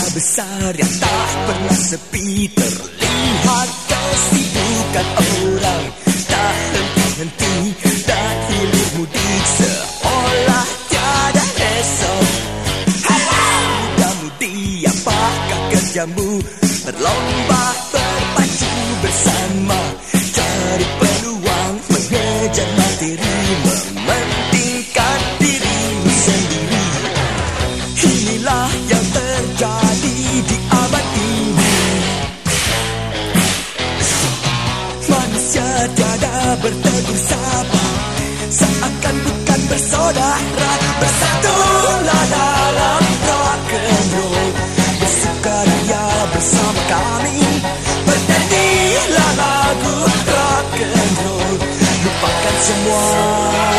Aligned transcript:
Bandar 0.00 0.72
yang 0.80 0.94
tak 0.96 1.28
pernah 1.44 1.76
sepi 1.76 2.48
Terlihat 2.56 3.68
kesibukan 3.84 5.06
orang. 5.20 5.84
Tak 6.24 6.54
henti-henti 6.72 7.56
dan 8.08 8.34
hilir 8.48 8.88
mudik 8.96 9.44
Seolah 9.60 10.68
tiada 10.88 11.44
esok. 11.44 12.24
Muda-mudi 13.12 14.88
apakah 14.88 15.60
kerjamu 15.68 16.30
Berlomba 16.88 17.64
berpacu 17.92 18.72
bersama. 19.04 19.80
Cari 20.32 20.86
peluang 20.96 21.76
mengejar 21.92 22.68
materi 22.72 23.36
Mementingkan 23.68 25.20
dirimu 25.44 26.08
sendiri. 26.08 26.84
Inilah 28.00 28.89
bersaudara 40.10 40.70
Bersatulah 41.00 42.24
dalam 42.30 43.02
rock 43.26 43.70
and 43.72 44.10
roll 44.18 44.50
Bersukaria 45.00 46.04
bersama 46.34 46.82
kami. 46.90 47.40
Bernyanyilah 48.04 49.30
lagu 49.38 49.96
rock 50.26 50.74
and 50.82 51.14
roll 51.24 51.54
Lupakan 52.02 52.56
semua 52.60 53.69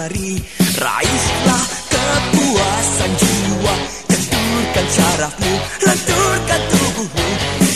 Raihlah 0.00 1.64
kepuasan 1.92 3.12
jiwa 3.20 3.74
Tenturkan 4.08 4.86
syarafmu 4.96 5.52
Lenturkan 5.84 6.62
tubuhmu. 6.72 7.28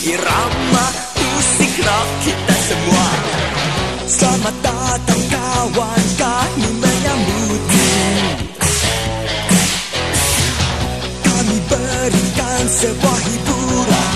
Irama 0.09 0.87
musik 1.21 1.75
rock 1.85 2.09
kita 2.25 2.57
semua. 2.65 3.09
Selamat 4.09 4.57
datang 4.65 5.23
kawan 5.33 6.05
kami 6.17 6.69
menyambutmu. 6.81 7.89
Kami 11.25 11.59
berikan 11.69 12.65
sebuah 12.69 13.21
hiburan. 13.21 14.13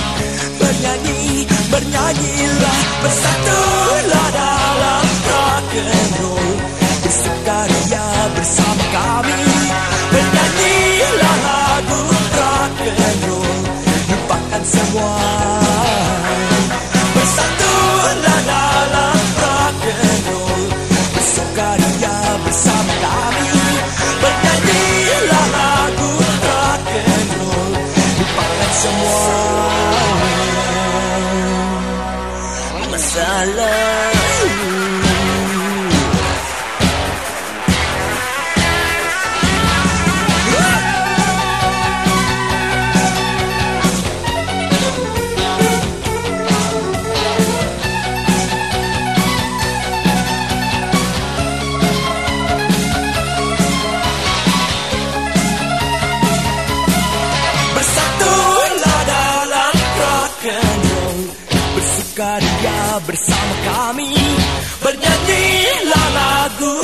Bernyanyi, 0.56 1.44
bernyanyilah 1.72 2.80
Bersatulah 3.04 4.28
dalam 4.32 5.06
rock 5.28 5.72
and 5.76 6.12
roll. 6.20 6.52
Bersukaria 7.00 7.77
bersama 8.38 8.84
kami. 8.94 9.34
Bernyanyilah 10.14 11.36
lagu 11.42 12.00
rock 12.38 12.78
and 12.86 13.20
roll 13.26 13.62
Lupakan 14.08 14.62
semua 14.62 15.27
bersama 63.06 63.54
kami. 63.62 64.14
Bernyanyilah 64.82 66.06
lagu 66.14 66.74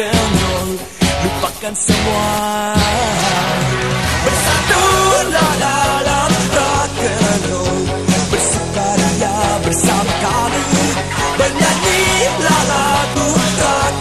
and 0.00 0.32
roll 0.40 0.70
Lupakan 1.20 1.74
semua. 1.76 2.28
Bersatulah 4.24 5.52
dalam 5.60 6.30
rock 6.52 7.00
and 7.00 7.42
roll 7.52 7.80
Bersukaria 8.28 9.36
bersama 9.64 10.12
kami. 10.20 10.64
Bernyanyilah 11.38 12.62
lagu 12.68 13.28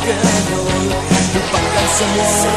and 0.10 0.46
roll 0.52 0.86
Lupakan 1.36 1.88
semua 1.96 2.49